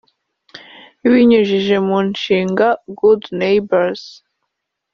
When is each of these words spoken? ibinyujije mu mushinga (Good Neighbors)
ibinyujije 1.05 1.75
mu 1.85 1.95
mushinga 2.07 2.67
(Good 2.99 3.23
Neighbors) 3.39 4.03